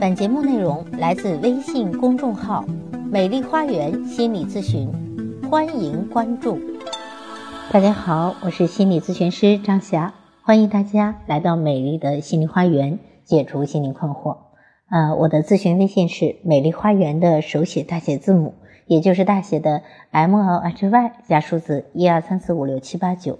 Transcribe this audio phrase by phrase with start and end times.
[0.00, 2.64] 本节目内容来自微信公众号
[3.10, 4.90] “美丽花园心理咨询”，
[5.48, 6.58] 欢迎关注。
[7.70, 14.38] 大家好，我是心理咨询师张霞，欢迎大家来到美丽的心理花园，解除心理困惑。
[14.90, 18.54] 呃，我的咨询微信是“美丽花园”的手写大写字母，
[18.86, 23.38] 也就是大写的 M L H Y 加数字一二三四五六七八九。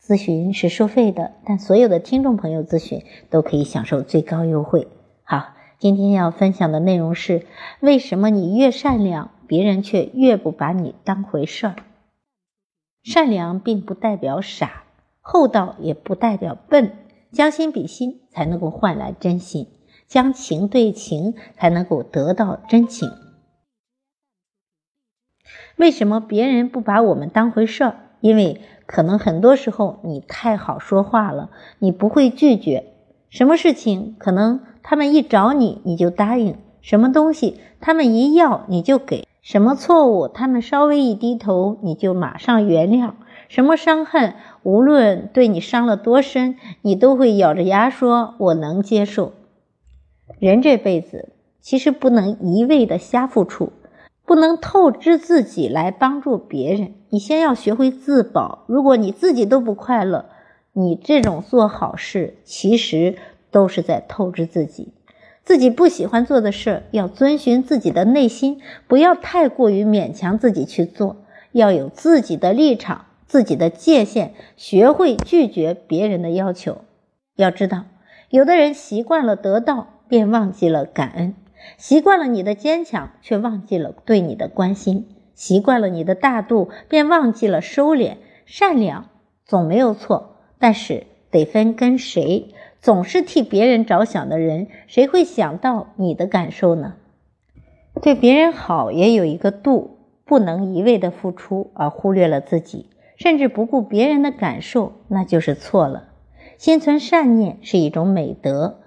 [0.00, 4.88] 咨询是收费的，但所有的听众朋友咨询都可以享受最高优惠。
[5.24, 5.55] 好。
[5.78, 7.44] 今天要分享的内容是：
[7.80, 11.76] 为什么你越善良，别人却越不把你当回事儿？
[13.02, 14.84] 善良并不代表傻，
[15.20, 16.92] 厚道也不代表笨，
[17.30, 19.68] 将心比心才能够换来真心，
[20.06, 23.10] 将情对情才能够得到真情。
[25.76, 27.96] 为什么别人不把我们当回事儿？
[28.20, 31.50] 因为可能很多时候你太好说话了，
[31.80, 32.94] 你不会拒绝，
[33.28, 34.64] 什么事情可能。
[34.88, 43.14] 他们一找你，你就答应；什么东西他们一要，你就给；什么错误他们稍微一低头，你就马上原谅；
[43.48, 49.32] 什么伤痕，无论对你伤了多深，你都会咬着牙说“我能接受”。
[50.38, 53.72] 人这辈子其实不能一味的瞎付出，
[54.24, 56.94] 不能透支自己来帮助别人。
[57.10, 58.62] 你先要学会自保。
[58.68, 60.26] 如果你自己都不快乐，
[60.74, 63.16] 你这种做好事其实。
[63.56, 64.92] 都是在透支自己，
[65.42, 76.82] 自己不喜欢做的事要遵循自己的内心，不要太过于勉强自己去做，要有自己的立场、自己的界限，学会拒绝别人的要求。
[77.36, 77.86] 要知道，
[78.28, 81.32] 有的人习惯了得到，便忘记了感恩；
[81.78, 85.04] 习惯了你的坚强，却忘记了对你的关心；
[85.34, 88.16] 习惯了你的大度，便忘记了收敛。
[88.44, 89.08] 善良
[89.46, 92.52] 总没有错，但是得分跟谁。
[92.86, 96.94] 总是替别人着想的人，谁会想到你的感受呢？
[98.00, 106.10] 对别人好也有一个度，不能一味的付出而忽略了自己，甚至不顾别人的感受，那就是错了。
[106.58, 108.78] 心存善念是一种美德，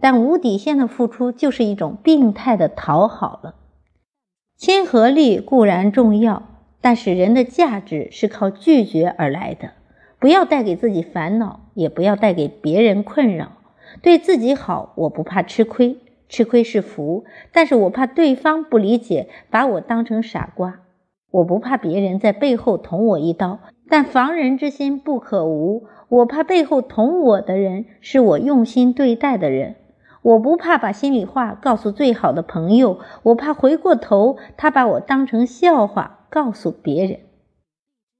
[0.00, 3.54] 但无底线的付出就是一种病态的讨好了。
[4.58, 6.42] 亲和力固然重要，
[6.82, 9.70] 但是人的价值是靠拒绝而来的。
[10.18, 13.52] 不要带给自己烦恼，也不要带给别人困扰。
[14.02, 17.24] 对自己好，我不怕吃亏，吃亏是福。
[17.52, 20.80] 但是我怕对方不理解，把我当成傻瓜。
[21.30, 25.84] 我不怕别人在背后捅我一刀，但防人之心不可无。
[26.08, 29.76] 我怕背后捅我的人是我用心对待的人。
[30.22, 37.20] 我不怕把心里话告诉最好的朋友，我怕回过头他把我当成笑话告诉别人。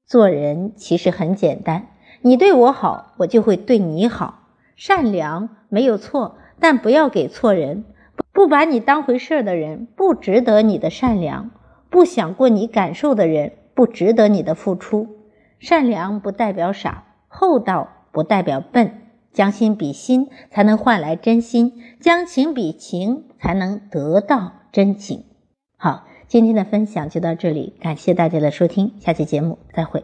[0.07, 1.89] 做人其实很简单，
[2.23, 4.45] 你对我好，我就会对你好。
[4.77, 7.85] 善良没有错，但不要给错人。
[8.33, 11.51] 不把你当回事的人，不值得你的善良；
[11.91, 15.09] 不想过你感受的人，不值得你的付出。
[15.59, 19.03] 善良不代表傻，厚道不代表笨。
[19.33, 25.25] 将心比心，才能换来真心；将情比情，才能得到真情。
[25.77, 26.05] 好。
[26.29, 30.03] 今天的分享就到这里，感谢大家的收听，下期节目再会。